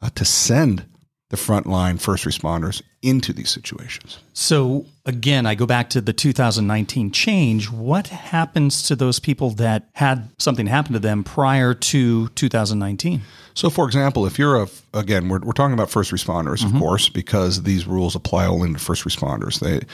uh, 0.00 0.08
to 0.14 0.24
send 0.24 0.86
the 1.32 1.38
frontline 1.38 1.98
first 1.98 2.26
responders 2.26 2.82
into 3.00 3.32
these 3.32 3.48
situations. 3.48 4.18
So, 4.34 4.84
again, 5.06 5.46
I 5.46 5.54
go 5.54 5.64
back 5.64 5.88
to 5.90 6.02
the 6.02 6.12
2019 6.12 7.10
change. 7.10 7.70
What 7.70 8.08
happens 8.08 8.82
to 8.88 8.94
those 8.94 9.18
people 9.18 9.48
that 9.52 9.88
had 9.94 10.28
something 10.38 10.66
happen 10.66 10.92
to 10.92 10.98
them 10.98 11.24
prior 11.24 11.72
to 11.72 12.28
2019? 12.28 13.22
So, 13.54 13.70
for 13.70 13.86
example, 13.86 14.26
if 14.26 14.38
you're 14.38 14.62
a, 14.62 14.68
again, 14.92 15.30
we're, 15.30 15.38
we're 15.38 15.52
talking 15.52 15.72
about 15.72 15.88
first 15.88 16.12
responders, 16.12 16.58
mm-hmm. 16.58 16.76
of 16.76 16.82
course, 16.82 17.08
because 17.08 17.62
these 17.62 17.86
rules 17.86 18.14
apply 18.14 18.44
only 18.44 18.70
to 18.70 18.78
first 18.78 19.04
responders. 19.04 19.58
They, 19.58 19.86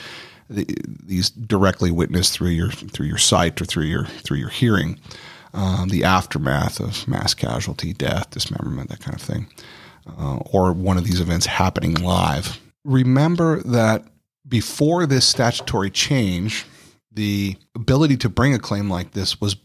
the, 0.49 0.67
these 0.85 1.29
directly 1.29 1.89
witnessed 1.89 2.33
through 2.33 2.49
your 2.49 2.71
through 2.71 3.05
your 3.05 3.17
sight 3.17 3.61
or 3.61 3.65
through 3.65 3.85
your 3.85 4.05
through 4.05 4.39
your 4.39 4.49
hearing, 4.49 4.99
um, 5.53 5.87
the 5.87 6.03
aftermath 6.03 6.81
of 6.81 7.07
mass 7.07 7.33
casualty, 7.33 7.93
death, 7.93 8.31
dismemberment, 8.31 8.89
that 8.89 8.99
kind 8.99 9.15
of 9.15 9.21
thing 9.21 9.47
uh, 10.17 10.37
or 10.51 10.73
one 10.73 10.97
of 10.97 11.03
these 11.03 11.19
events 11.19 11.45
happening 11.45 11.93
live. 11.95 12.59
Remember 12.85 13.61
that 13.63 14.05
before 14.47 15.05
this 15.05 15.25
statutory 15.25 15.89
change, 15.89 16.65
the 17.11 17.55
ability 17.75 18.17
to 18.17 18.29
bring 18.29 18.53
a 18.53 18.59
claim 18.59 18.89
like 18.89 19.11
this 19.11 19.41
was 19.41 19.55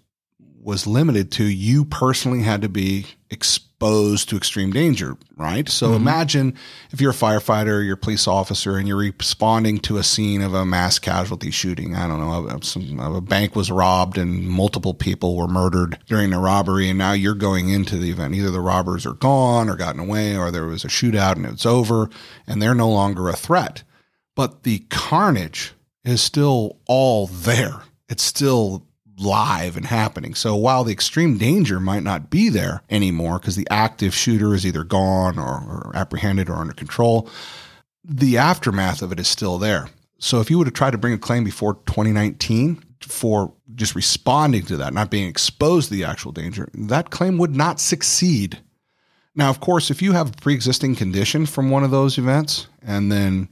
was 0.64 0.86
limited 0.86 1.30
to 1.30 1.44
you 1.44 1.84
personally 1.84 2.42
had 2.42 2.62
to 2.62 2.68
be 2.68 3.06
exposed 3.30 4.30
to 4.30 4.36
extreme 4.36 4.72
danger, 4.72 5.14
right? 5.36 5.68
So 5.68 5.88
mm-hmm. 5.88 5.96
imagine 5.96 6.54
if 6.90 7.02
you're 7.02 7.10
a 7.10 7.14
firefighter, 7.14 7.84
you're 7.84 7.94
a 7.94 7.98
police 7.98 8.26
officer, 8.26 8.78
and 8.78 8.88
you're 8.88 8.96
responding 8.96 9.78
to 9.80 9.98
a 9.98 10.02
scene 10.02 10.40
of 10.40 10.54
a 10.54 10.64
mass 10.64 10.98
casualty 10.98 11.50
shooting. 11.50 11.94
I 11.94 12.08
don't 12.08 12.18
know, 12.18 12.60
some, 12.62 12.98
a 12.98 13.20
bank 13.20 13.54
was 13.54 13.70
robbed 13.70 14.16
and 14.16 14.48
multiple 14.48 14.94
people 14.94 15.36
were 15.36 15.48
murdered 15.48 15.98
during 16.06 16.30
the 16.30 16.38
robbery, 16.38 16.88
and 16.88 16.98
now 16.98 17.12
you're 17.12 17.34
going 17.34 17.68
into 17.68 17.98
the 17.98 18.10
event. 18.10 18.34
Either 18.34 18.50
the 18.50 18.60
robbers 18.60 19.04
are 19.04 19.12
gone 19.12 19.68
or 19.68 19.76
gotten 19.76 20.00
away, 20.00 20.34
or 20.34 20.50
there 20.50 20.64
was 20.64 20.84
a 20.84 20.88
shootout 20.88 21.36
and 21.36 21.44
it's 21.44 21.66
over, 21.66 22.08
and 22.46 22.62
they're 22.62 22.74
no 22.74 22.88
longer 22.88 23.28
a 23.28 23.36
threat. 23.36 23.82
But 24.34 24.62
the 24.62 24.78
carnage 24.88 25.74
is 26.04 26.22
still 26.22 26.78
all 26.86 27.26
there. 27.26 27.82
It's 28.08 28.22
still 28.22 28.86
live 29.18 29.76
and 29.76 29.86
happening. 29.86 30.34
So 30.34 30.56
while 30.56 30.84
the 30.84 30.92
extreme 30.92 31.38
danger 31.38 31.80
might 31.80 32.02
not 32.02 32.30
be 32.30 32.48
there 32.48 32.82
anymore 32.90 33.38
because 33.38 33.56
the 33.56 33.68
active 33.70 34.14
shooter 34.14 34.54
is 34.54 34.66
either 34.66 34.84
gone 34.84 35.38
or, 35.38 35.44
or, 35.44 35.92
apprehended 35.94 36.48
or 36.48 36.56
under 36.56 36.74
control, 36.74 37.28
the 38.04 38.38
aftermath 38.38 39.02
of 39.02 39.12
it 39.12 39.20
is 39.20 39.28
still 39.28 39.58
there. 39.58 39.88
So 40.18 40.40
if 40.40 40.50
you 40.50 40.58
would 40.58 40.66
have 40.66 40.74
tried 40.74 40.92
to 40.92 40.98
bring 40.98 41.14
a 41.14 41.18
claim 41.18 41.44
before 41.44 41.74
2019 41.86 42.82
for 43.00 43.52
just 43.74 43.94
responding 43.94 44.62
to 44.66 44.76
that, 44.78 44.94
not 44.94 45.10
being 45.10 45.28
exposed 45.28 45.88
to 45.88 45.94
the 45.94 46.04
actual 46.04 46.32
danger, 46.32 46.68
that 46.74 47.10
claim 47.10 47.38
would 47.38 47.54
not 47.54 47.80
succeed. 47.80 48.58
Now, 49.34 49.50
of 49.50 49.60
course, 49.60 49.90
if 49.90 50.00
you 50.00 50.12
have 50.12 50.30
a 50.30 50.40
pre 50.40 50.54
existing 50.54 50.96
condition 50.96 51.46
from 51.46 51.70
one 51.70 51.84
of 51.84 51.90
those 51.90 52.18
events 52.18 52.68
and 52.82 53.10
then 53.10 53.48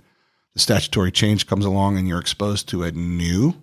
the 0.54 0.60
statutory 0.60 1.10
change 1.10 1.46
comes 1.46 1.64
along 1.64 1.98
and 1.98 2.06
you're 2.06 2.20
exposed 2.20 2.68
to 2.68 2.84
a 2.84 2.92
new 2.92 3.54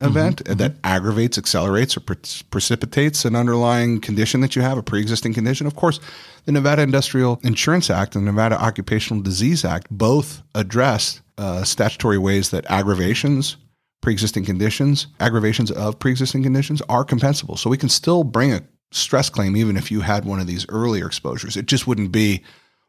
event 0.00 0.42
mm-hmm. 0.44 0.58
that 0.58 0.74
aggravates, 0.84 1.38
accelerates, 1.38 1.96
or 1.96 2.00
pre- 2.00 2.16
precipitates 2.50 3.24
an 3.24 3.36
underlying 3.36 4.00
condition 4.00 4.40
that 4.40 4.56
you 4.56 4.62
have, 4.62 4.78
a 4.78 4.82
pre 4.82 5.00
existing 5.00 5.34
condition. 5.34 5.66
Of 5.66 5.76
course, 5.76 6.00
the 6.44 6.52
Nevada 6.52 6.82
Industrial 6.82 7.38
Insurance 7.42 7.90
Act 7.90 8.16
and 8.16 8.26
the 8.26 8.32
Nevada 8.32 8.60
Occupational 8.60 9.22
Disease 9.22 9.64
Act 9.64 9.86
both 9.90 10.42
address 10.54 11.20
uh, 11.38 11.64
statutory 11.64 12.18
ways 12.18 12.50
that 12.50 12.64
aggravations, 12.70 13.56
pre 14.00 14.12
existing 14.12 14.44
conditions, 14.44 15.06
aggravations 15.20 15.70
of 15.70 15.98
pre 15.98 16.10
existing 16.10 16.42
conditions 16.42 16.82
are 16.88 17.04
compensable. 17.04 17.58
So 17.58 17.70
we 17.70 17.78
can 17.78 17.88
still 17.88 18.24
bring 18.24 18.52
a 18.52 18.62
stress 18.92 19.30
claim 19.30 19.56
even 19.56 19.76
if 19.76 19.90
you 19.90 20.00
had 20.00 20.24
one 20.24 20.40
of 20.40 20.46
these 20.46 20.66
earlier 20.68 21.06
exposures. 21.06 21.56
It 21.56 21.66
just 21.66 21.86
wouldn't 21.86 22.12
be 22.12 22.42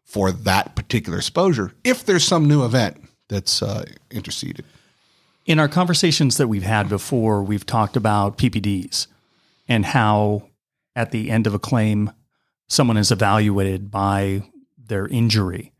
for 0.04 0.32
that 0.32 0.76
particular 0.76 1.18
exposure 1.18 1.74
if 1.84 2.06
there's 2.06 2.24
some 2.24 2.48
new 2.48 2.66
event 2.66 2.98
that's 3.30 3.62
uh, 3.62 3.86
interceded. 4.10 4.66
In 5.52 5.60
our 5.60 5.68
conversations 5.68 6.38
that 6.38 6.48
we've 6.48 6.64
had 6.64 6.88
before, 6.88 7.44
we've 7.44 7.66
talked 7.66 7.98
about 7.98 8.38
PPDs 8.38 9.08
and 9.68 9.86
how 9.86 10.48
at 10.96 11.12
the 11.12 11.30
end 11.30 11.46
of 11.46 11.54
a 11.54 11.60
claim, 11.60 12.14
someone 12.70 12.96
is 12.96 13.12
evaluated 13.12 13.92
by 13.92 14.44
their 14.78 15.08
injury. 15.08 15.74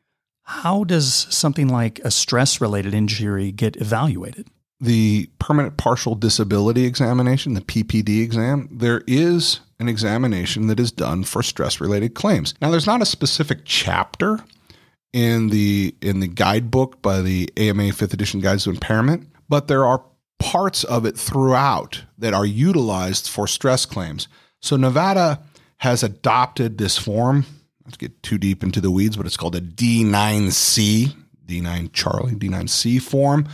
How 0.44 0.84
does 0.84 1.26
something 1.30 1.70
like 1.70 2.00
a 2.00 2.12
stress 2.12 2.60
related 2.60 2.94
injury 2.94 3.54
get 3.54 3.78
evaluated? 3.78 4.50
The 4.82 5.30
permanent 5.40 5.78
partial 5.78 6.16
disability 6.16 6.84
examination, 6.84 7.54
the 7.54 7.62
PPD 7.62 8.24
exam, 8.24 8.68
there 8.70 9.06
is 9.08 9.62
an 9.80 9.88
examination 9.88 10.68
that 10.68 10.82
is 10.82 10.92
done 10.92 11.24
for 11.24 11.42
stress 11.42 11.80
related 11.80 12.14
claims. 12.14 12.56
Now, 12.62 12.72
there's 12.72 12.88
not 12.88 13.02
a 13.02 13.06
specific 13.06 13.62
chapter 13.64 14.44
in 15.14 15.48
the 15.48 15.96
in 16.02 16.20
the 16.20 16.28
guidebook 16.28 17.02
by 17.02 17.22
the 17.22 17.50
AMA 17.56 17.84
5th 17.84 18.14
edition 18.14 18.42
Guides 18.42 18.66
to 18.66 18.70
Impairment 18.70 19.31
but 19.52 19.68
there 19.68 19.86
are 19.86 20.02
parts 20.40 20.86
of 20.86 21.06
it 21.06 21.18
throughout 21.18 22.06
that 22.18 22.34
are 22.34 22.46
utilized 22.46 23.28
for 23.28 23.48
stress 23.48 23.86
claims. 23.86 24.30
So 24.62 24.78
Nevada 24.78 25.42
has 25.80 26.04
adopted 26.04 26.78
this 26.78 26.98
form. 26.98 27.46
Let's 27.84 27.98
get 27.98 28.24
too 28.24 28.38
deep 28.38 28.64
into 28.64 28.80
the 28.80 28.90
weeds, 28.90 29.18
but 29.18 29.26
it's 29.26 29.36
called 29.36 29.58
a 29.58 29.62
D9C, 29.62 31.14
D9 31.46 31.92
Charlie, 31.92 32.36
D9C 32.36 33.02
form 33.02 33.46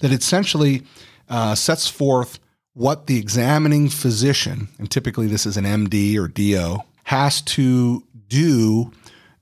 that 0.00 0.10
essentially 0.10 0.82
uh, 1.28 1.54
sets 1.54 1.86
forth 1.86 2.40
what 2.72 3.06
the 3.06 3.16
examining 3.16 3.88
physician, 3.88 4.66
and 4.78 4.90
typically 4.90 5.28
this 5.28 5.46
is 5.46 5.56
an 5.56 5.64
MD 5.64 6.18
or 6.18 6.26
DO, 6.26 6.78
has 7.04 7.40
to 7.42 8.02
do 8.26 8.90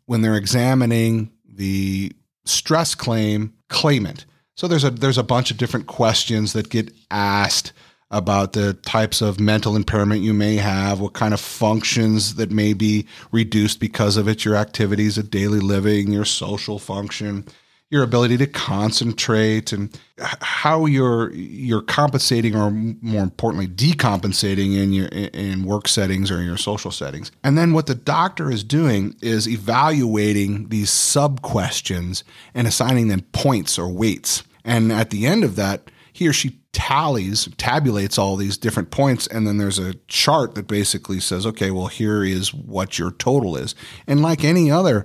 when 0.05 0.21
they're 0.21 0.37
examining 0.37 1.33
the 1.49 2.13
stress 2.45 2.95
claim 2.95 3.55
claimant. 3.71 4.27
So 4.55 4.69
there's 4.69 4.85
a 4.85 4.91
there's 4.91 5.19
a 5.19 5.23
bunch 5.23 5.51
of 5.51 5.57
different 5.57 5.87
questions 5.87 6.53
that 6.53 6.69
get 6.69 6.93
asked 7.11 7.73
about 8.11 8.53
the 8.53 8.75
types 8.75 9.23
of 9.23 9.41
mental 9.41 9.75
impairment 9.75 10.21
you 10.21 10.35
may 10.35 10.57
have, 10.57 11.01
what 11.01 11.15
kind 11.15 11.33
of 11.33 11.41
functions 11.41 12.35
that 12.35 12.51
may 12.51 12.75
be 12.75 13.07
reduced 13.31 13.81
because 13.81 14.19
of 14.19 14.29
it, 14.29 14.45
your 14.45 14.55
activities 14.55 15.17
of 15.17 15.31
daily 15.31 15.61
living, 15.61 16.13
your 16.13 16.27
social 16.27 16.79
function, 16.79 17.47
your 17.93 18.03
ability 18.03 18.39
to 18.39 18.47
concentrate, 18.47 19.71
and 19.71 19.97
how 20.19 20.87
you're 20.87 21.31
you're 21.33 21.83
compensating, 21.83 22.57
or 22.57 22.71
more 22.71 23.23
importantly, 23.23 23.69
decompensating 23.69 24.75
in 24.75 24.95
your 24.95 25.09
in 25.09 25.65
work 25.65 25.87
settings 25.87 26.31
or 26.31 26.39
in 26.39 26.47
your 26.47 26.57
social 26.57 26.91
settings. 26.91 27.31
And 27.45 27.59
then 27.59 27.75
what 27.75 27.87
the 27.87 27.95
doctor 27.95 28.51
is 28.51 28.65
doing 28.65 29.15
is 29.21 29.47
evaluating 29.47 30.71
these 30.71 30.91
sub 30.91 31.43
questions 31.43 32.25
and 32.55 32.67
assigning 32.67 33.09
them 33.09 33.21
points 33.33 33.79
or 33.79 33.93
weights. 33.93 34.43
And 34.65 34.91
at 34.91 35.11
the 35.11 35.27
end 35.27 35.45
of 35.45 35.57
that, 35.57 35.91
he 36.15 36.27
or 36.27 36.33
she 36.33 36.59
tallies, 36.73 37.49
tabulates 37.59 38.19
all 38.19 38.37
these 38.37 38.57
different 38.57 38.91
points, 38.91 39.27
and 39.27 39.47
then 39.47 39.59
there's 39.59 39.79
a 39.79 39.93
chart 40.09 40.55
that 40.55 40.67
basically 40.67 41.21
says, 41.21 41.45
okay, 41.45 41.71
well, 41.71 41.89
here 41.89 42.25
is 42.25 42.55
what 42.55 42.99
your 42.99 43.11
total 43.11 43.55
is. 43.55 43.75
And 44.07 44.23
like 44.23 44.45
any 44.45 44.71
other 44.71 45.05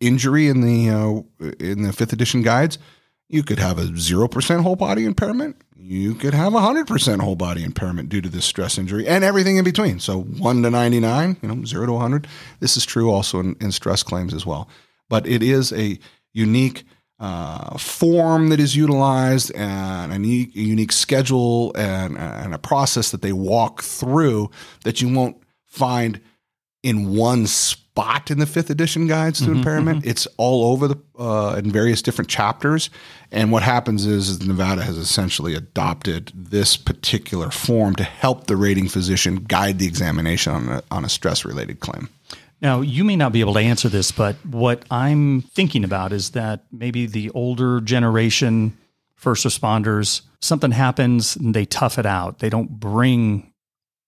injury 0.00 0.48
in 0.48 0.60
the 0.60 0.90
uh, 0.90 1.50
in 1.58 1.82
the 1.82 1.92
fifth 1.92 2.12
edition 2.12 2.42
guides, 2.42 2.78
you 3.28 3.42
could 3.42 3.58
have 3.58 3.78
a 3.78 3.96
zero 3.96 4.28
percent 4.28 4.62
whole 4.62 4.76
body 4.76 5.04
impairment. 5.04 5.56
You 5.76 6.14
could 6.14 6.34
have 6.34 6.54
a 6.54 6.60
hundred 6.60 6.86
percent 6.86 7.22
whole 7.22 7.36
body 7.36 7.64
impairment 7.64 8.08
due 8.08 8.20
to 8.20 8.28
this 8.28 8.44
stress 8.44 8.78
injury, 8.78 9.06
and 9.06 9.24
everything 9.24 9.56
in 9.56 9.64
between. 9.64 10.00
So 10.00 10.22
one 10.22 10.62
to 10.62 10.70
ninety 10.70 11.00
nine, 11.00 11.36
you 11.42 11.48
know, 11.48 11.64
zero 11.64 11.86
to 11.86 11.98
hundred. 11.98 12.26
This 12.60 12.76
is 12.76 12.84
true 12.84 13.10
also 13.10 13.40
in, 13.40 13.56
in 13.60 13.72
stress 13.72 14.02
claims 14.02 14.34
as 14.34 14.46
well. 14.46 14.68
But 15.08 15.26
it 15.26 15.42
is 15.42 15.72
a 15.72 15.98
unique 16.32 16.84
uh, 17.18 17.78
form 17.78 18.48
that 18.50 18.60
is 18.60 18.76
utilized 18.76 19.50
and 19.54 20.12
a 20.12 20.16
unique, 20.16 20.54
a 20.54 20.60
unique 20.60 20.92
schedule 20.92 21.72
and, 21.74 22.18
and, 22.18 22.52
a 22.52 22.58
process 22.58 23.10
that 23.10 23.22
they 23.22 23.32
walk 23.32 23.82
through 23.82 24.50
that 24.84 25.00
you 25.00 25.14
won't 25.14 25.42
find 25.64 26.20
in 26.82 27.16
one 27.16 27.46
spot 27.46 27.85
in 28.30 28.38
the 28.38 28.46
fifth 28.46 28.70
edition 28.70 29.06
guides 29.06 29.38
to 29.40 29.46
mm-hmm, 29.46 29.56
impairment. 29.56 30.00
Mm-hmm. 30.00 30.10
It's 30.10 30.26
all 30.36 30.72
over 30.72 30.88
the 30.88 30.98
uh, 31.18 31.56
in 31.56 31.70
various 31.70 32.02
different 32.02 32.28
chapters. 32.28 32.90
And 33.32 33.50
what 33.50 33.62
happens 33.62 34.06
is, 34.06 34.28
is 34.28 34.46
Nevada 34.46 34.82
has 34.82 34.98
essentially 34.98 35.54
adopted 35.54 36.32
this 36.34 36.76
particular 36.76 37.50
form 37.50 37.96
to 37.96 38.04
help 38.04 38.46
the 38.46 38.56
rating 38.56 38.88
physician 38.88 39.36
guide 39.36 39.78
the 39.78 39.86
examination 39.86 40.52
on 40.52 40.68
a, 40.68 40.82
on 40.90 41.04
a 41.04 41.08
stress 41.08 41.44
related 41.44 41.80
claim. 41.80 42.08
Now, 42.62 42.80
you 42.80 43.04
may 43.04 43.16
not 43.16 43.32
be 43.32 43.40
able 43.40 43.54
to 43.54 43.60
answer 43.60 43.88
this, 43.88 44.12
but 44.12 44.36
what 44.46 44.84
I'm 44.90 45.42
thinking 45.42 45.84
about 45.84 46.12
is 46.12 46.30
that 46.30 46.64
maybe 46.72 47.06
the 47.06 47.30
older 47.30 47.80
generation 47.80 48.76
first 49.14 49.44
responders, 49.44 50.22
something 50.40 50.70
happens 50.70 51.36
and 51.36 51.54
they 51.54 51.64
tough 51.64 51.98
it 51.98 52.06
out. 52.06 52.38
They 52.38 52.48
don't 52.48 52.70
bring 52.70 53.52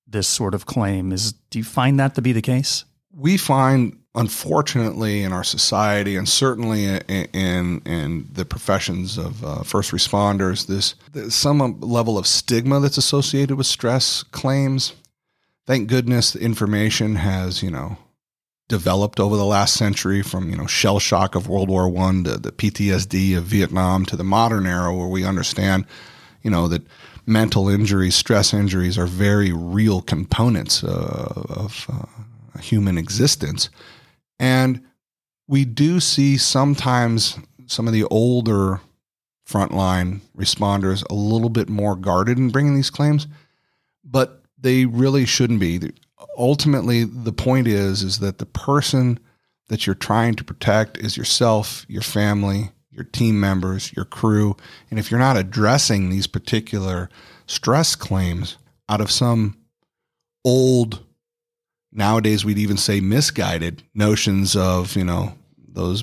this 0.07 0.27
sort 0.27 0.55
of 0.55 0.67
claim. 0.67 1.13
Is 1.13 1.33
do 1.33 1.59
you 1.59 1.65
find 1.65 2.01
that 2.01 2.15
to 2.15 2.23
be 2.23 2.33
the 2.33 2.43
case? 2.43 2.85
We 3.19 3.37
find 3.37 3.99
unfortunately 4.15 5.23
in 5.23 5.33
our 5.33 5.45
society 5.45 6.17
and 6.17 6.29
certainly 6.29 6.87
in 6.87 7.81
in, 7.85 8.29
the 8.33 8.45
professions 8.45 9.19
of 9.19 9.45
uh, 9.45 9.63
first 9.63 9.93
responders 9.93 10.67
this 10.67 10.95
some 11.33 11.81
level 11.81 12.19
of 12.19 12.27
stigma 12.27 12.81
that's 12.81 12.99
associated 12.99 13.57
with 13.57 13.67
stress 13.67 14.23
claims. 14.23 14.95
Thank 15.67 15.89
goodness 15.89 16.33
the 16.33 16.41
information 16.41 17.17
has 17.17 17.63
you 17.63 17.71
know 17.71 17.97
developed 18.69 19.21
over 19.21 19.37
the 19.37 19.45
last 19.45 19.75
century 19.75 20.23
from 20.23 20.51
you 20.51 20.57
know 20.57 20.67
shell 20.67 20.99
shock 20.99 21.35
of 21.35 21.49
World 21.49 21.69
War 21.69 21.89
One 21.89 22.25
to 22.25 22.39
the 22.39 22.53
PTSD 22.53 23.37
of 23.37 23.45
Vietnam 23.45 24.05
to 24.07 24.17
the 24.17 24.25
modern 24.25 24.67
era 24.67 24.95
where 24.95 25.09
we 25.09 25.25
understand 25.25 25.85
you 26.43 26.51
know 26.51 26.67
that 26.69 26.83
mental 27.27 27.69
injuries, 27.69 28.15
stress 28.15 28.55
injuries 28.55 28.97
are 28.99 29.07
very 29.07 29.53
real 29.53 30.01
components 30.01 30.83
uh, 30.83 31.45
of 31.51 31.87
uh, 31.93 32.07
human 32.61 32.99
existence, 32.99 33.71
and 34.39 34.83
we 35.47 35.65
do 35.65 35.99
see 36.01 36.37
sometimes 36.37 37.39
some 37.67 37.87
of 37.87 37.93
the 37.93 38.05
older 38.05 38.81
frontline 39.49 40.21
responders 40.37 41.05
a 41.09 41.15
little 41.15 41.49
bit 41.49 41.69
more 41.69 41.97
guarded 41.97 42.39
in 42.39 42.51
bringing 42.51 42.75
these 42.75 42.91
claims, 42.91 43.27
but 44.05 44.43
they 44.59 44.85
really 44.85 45.25
shouldn't 45.25 45.61
be. 45.61 45.81
Ultimately, 46.37 47.05
the 47.05 47.33
point 47.33 47.67
is 47.67 48.03
is 48.03 48.19
that 48.19 48.39
the 48.39 48.47
person 48.47 49.19
that 49.69 49.87
you're 49.87 49.95
trying 49.95 50.35
to 50.35 50.45
protect 50.45 50.99
is 50.99 51.17
yourself, 51.17 51.85
your 51.89 52.03
family, 52.03 52.73
your 52.91 53.05
team 53.05 53.39
members, 53.41 53.93
your 53.95 54.05
crew, 54.05 54.57
and 54.91 54.99
if 54.99 55.11
you're 55.11 55.21
not 55.21 55.37
addressing 55.37 56.11
these 56.11 56.27
particular 56.27 57.09
stress 57.47 57.95
claims 57.95 58.59
out 58.89 59.01
of 59.01 59.11
some 59.11 59.57
old 60.45 61.05
nowadays 61.99 62.45
we'd 62.45 62.59
even 62.59 62.79
say 62.79 63.01
misguided 63.01 63.83
notions 63.93 64.57
of, 64.57 64.97
you 64.97 65.05
know, 65.05 65.35
those 65.71 66.03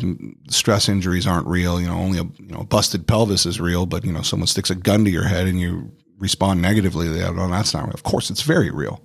stress 0.50 0.88
injuries 0.88 1.26
aren't 1.26 1.48
real. 1.48 1.82
You 1.82 1.88
know, 1.88 1.98
only 1.98 2.20
a 2.20 2.24
you 2.24 2.52
know 2.52 2.64
busted 2.64 3.08
pelvis 3.08 3.46
is 3.46 3.60
real, 3.60 3.86
but 3.86 4.06
you 4.06 4.12
know 4.12 4.22
someone 4.22 4.48
sticks 4.48 4.70
a 4.70 4.76
gun 4.76 5.04
to 5.06 5.12
your 5.12 5.28
head 5.28 5.48
and 5.48 5.60
you 5.60 5.92
respond 6.18 6.62
negatively. 6.62 7.08
They 7.10 7.20
no, 7.20 7.50
that's 7.50 7.74
not 7.74 7.86
real. 7.86 7.94
Of 7.94 8.04
course, 8.04 8.30
it's 8.30 8.44
very 8.44 8.70
real. 8.70 9.02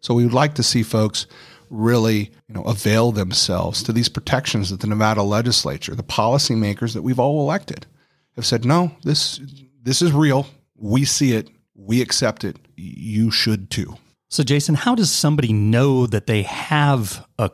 So 0.00 0.14
we 0.14 0.24
would 0.24 0.34
like 0.34 0.54
to 0.54 0.62
see 0.62 0.82
folks 0.82 1.26
really 1.70 2.32
you 2.48 2.54
know 2.54 2.62
avail 2.64 3.12
themselves 3.12 3.82
to 3.84 3.92
these 3.92 4.08
protections 4.08 4.70
that 4.70 4.80
the 4.80 4.88
Nevada 4.88 5.22
legislature, 5.22 5.94
the 5.94 6.02
policymakers 6.02 6.92
that 6.94 7.02
we've 7.02 7.20
all 7.20 7.40
elected, 7.40 7.86
have 8.36 8.44
said. 8.44 8.64
No, 8.64 8.92
this 9.04 9.40
this 9.82 10.02
is 10.02 10.12
real. 10.12 10.46
We 10.76 11.04
see 11.06 11.32
it. 11.32 11.48
We 11.74 12.02
accept 12.02 12.44
it. 12.44 12.56
You 12.76 13.30
should 13.30 13.70
too. 13.70 13.96
So, 14.30 14.42
Jason, 14.42 14.76
how 14.76 14.94
does 14.94 15.10
somebody 15.10 15.52
know 15.52 16.06
that 16.06 16.26
they 16.26 16.42
have 16.42 17.26
a 17.38 17.50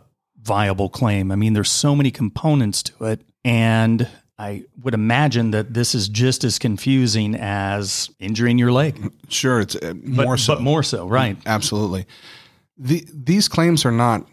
viable 0.46 0.88
claim. 0.88 1.32
I 1.32 1.36
mean, 1.36 1.52
there's 1.52 1.70
so 1.70 1.94
many 1.94 2.10
components 2.10 2.82
to 2.84 3.06
it. 3.06 3.20
And 3.44 4.08
I 4.38 4.64
would 4.82 4.94
imagine 4.94 5.50
that 5.50 5.74
this 5.74 5.94
is 5.94 6.08
just 6.08 6.44
as 6.44 6.58
confusing 6.58 7.34
as 7.34 8.08
injuring 8.18 8.58
your 8.58 8.72
leg. 8.72 9.12
Sure, 9.28 9.60
it's 9.60 9.76
uh, 9.76 9.94
more 10.02 10.34
but, 10.34 10.40
so. 10.40 10.54
But 10.54 10.62
more 10.62 10.82
so, 10.82 11.06
right? 11.06 11.36
Absolutely. 11.46 12.06
The, 12.78 13.04
these 13.12 13.48
claims 13.48 13.84
are 13.84 13.92
not 13.92 14.26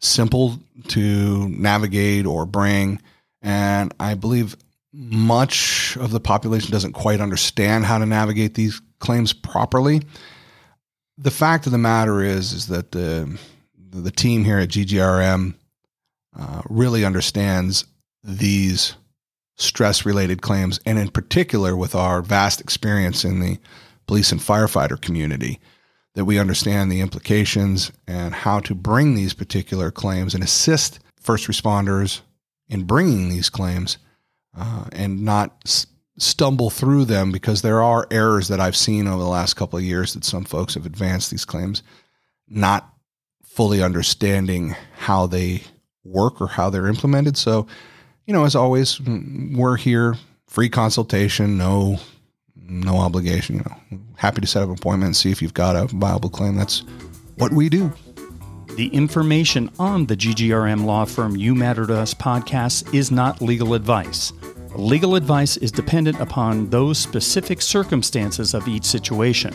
simple 0.00 0.58
to 0.88 1.48
navigate 1.48 2.26
or 2.26 2.46
bring. 2.46 3.00
And 3.42 3.92
I 3.98 4.14
believe 4.14 4.56
much 4.92 5.96
of 5.98 6.12
the 6.12 6.20
population 6.20 6.70
doesn't 6.70 6.92
quite 6.92 7.20
understand 7.20 7.84
how 7.84 7.98
to 7.98 8.06
navigate 8.06 8.54
these 8.54 8.80
claims 9.00 9.32
properly. 9.32 10.02
The 11.16 11.30
fact 11.30 11.66
of 11.66 11.72
the 11.72 11.78
matter 11.78 12.22
is, 12.22 12.52
is 12.52 12.66
that 12.68 12.92
the 12.92 13.38
the 13.76 14.10
team 14.10 14.44
here 14.44 14.58
at 14.58 14.70
GGRM 14.70 15.54
uh, 16.36 16.62
really 16.68 17.04
understands 17.04 17.84
these 18.24 18.96
stress 19.56 20.04
related 20.04 20.42
claims, 20.42 20.80
and 20.84 20.98
in 20.98 21.08
particular 21.08 21.76
with 21.76 21.94
our 21.94 22.22
vast 22.22 22.60
experience 22.60 23.24
in 23.24 23.38
the 23.38 23.58
police 24.06 24.32
and 24.32 24.40
firefighter 24.40 25.00
community, 25.00 25.60
that 26.14 26.24
we 26.24 26.38
understand 26.38 26.90
the 26.90 27.00
implications 27.00 27.92
and 28.08 28.34
how 28.34 28.58
to 28.60 28.74
bring 28.74 29.14
these 29.14 29.32
particular 29.32 29.92
claims 29.92 30.34
and 30.34 30.42
assist 30.42 30.98
first 31.20 31.46
responders 31.46 32.20
in 32.68 32.84
bringing 32.84 33.28
these 33.28 33.48
claims 33.48 33.98
uh, 34.56 34.84
and 34.92 35.24
not 35.24 35.86
stumble 36.16 36.70
through 36.70 37.04
them 37.04 37.32
because 37.32 37.62
there 37.62 37.82
are 37.82 38.06
errors 38.10 38.48
that 38.48 38.60
I've 38.60 38.76
seen 38.76 39.06
over 39.08 39.22
the 39.22 39.28
last 39.28 39.54
couple 39.54 39.78
of 39.78 39.84
years 39.84 40.14
that 40.14 40.24
some 40.24 40.44
folks 40.44 40.74
have 40.74 40.86
advanced 40.86 41.30
these 41.30 41.44
claims 41.44 41.82
not 42.48 42.90
fully 43.42 43.82
understanding 43.82 44.74
how 44.96 45.26
they 45.26 45.62
work 46.04 46.40
or 46.40 46.48
how 46.48 46.70
they're 46.70 46.88
implemented. 46.88 47.36
So, 47.36 47.66
you 48.26 48.34
know, 48.34 48.44
as 48.44 48.54
always, 48.54 49.00
we're 49.00 49.76
here, 49.76 50.16
free 50.46 50.68
consultation, 50.68 51.56
no 51.56 51.98
no 52.66 52.96
obligation, 52.96 53.56
you 53.56 53.62
know. 53.62 54.00
Happy 54.16 54.40
to 54.40 54.46
set 54.46 54.62
up 54.62 54.70
an 54.70 54.76
appointment 54.76 55.08
and 55.08 55.16
see 55.16 55.30
if 55.30 55.42
you've 55.42 55.52
got 55.52 55.76
a 55.76 55.84
viable 55.86 56.30
claim. 56.30 56.56
That's 56.56 56.82
what 57.36 57.52
we 57.52 57.68
do. 57.68 57.92
The 58.76 58.88
information 58.88 59.70
on 59.78 60.06
the 60.06 60.16
GGRM 60.16 60.84
law 60.84 61.04
firm 61.04 61.36
You 61.36 61.54
Matter 61.54 61.86
to 61.86 61.94
Us 61.94 62.14
podcast 62.14 62.92
is 62.94 63.10
not 63.10 63.42
legal 63.42 63.74
advice. 63.74 64.32
Legal 64.76 65.14
advice 65.14 65.56
is 65.58 65.70
dependent 65.70 66.18
upon 66.20 66.68
those 66.68 66.98
specific 66.98 67.62
circumstances 67.62 68.54
of 68.54 68.66
each 68.66 68.84
situation. 68.84 69.54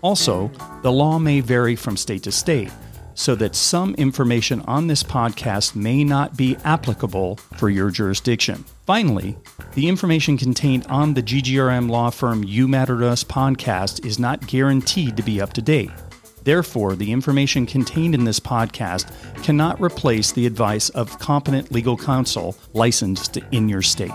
Also, 0.00 0.50
the 0.82 0.90
law 0.90 1.18
may 1.18 1.40
vary 1.40 1.76
from 1.76 1.98
state 1.98 2.22
to 2.22 2.32
state 2.32 2.70
so 3.14 3.34
that 3.34 3.54
some 3.54 3.94
information 3.96 4.60
on 4.62 4.86
this 4.86 5.02
podcast 5.02 5.76
may 5.76 6.02
not 6.02 6.36
be 6.36 6.56
applicable 6.64 7.36
for 7.58 7.68
your 7.68 7.90
jurisdiction. 7.90 8.64
Finally, 8.86 9.36
the 9.74 9.86
information 9.86 10.38
contained 10.38 10.86
on 10.86 11.12
the 11.12 11.22
GGRM 11.22 11.90
law 11.90 12.08
firm 12.08 12.42
You 12.42 12.66
Matter 12.66 12.98
to 12.98 13.08
Us 13.08 13.22
podcast 13.22 14.04
is 14.04 14.18
not 14.18 14.46
guaranteed 14.46 15.16
to 15.16 15.22
be 15.22 15.42
up 15.42 15.52
to 15.52 15.62
date. 15.62 15.90
Therefore, 16.42 16.94
the 16.94 17.12
information 17.12 17.66
contained 17.66 18.14
in 18.14 18.24
this 18.24 18.40
podcast 18.40 19.12
cannot 19.42 19.80
replace 19.80 20.32
the 20.32 20.46
advice 20.46 20.88
of 20.90 21.18
competent 21.18 21.70
legal 21.70 21.96
counsel 21.96 22.56
licensed 22.72 23.38
in 23.52 23.68
your 23.68 23.82
state. 23.82 24.12